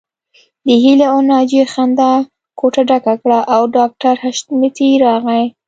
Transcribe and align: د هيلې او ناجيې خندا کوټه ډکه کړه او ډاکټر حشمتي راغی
د 0.65 0.67
هيلې 0.83 1.05
او 1.13 1.17
ناجيې 1.31 1.63
خندا 1.73 2.11
کوټه 2.59 2.81
ډکه 2.89 3.13
کړه 3.21 3.39
او 3.55 3.61
ډاکټر 3.75 4.15
حشمتي 4.23 4.89
راغی 5.05 5.43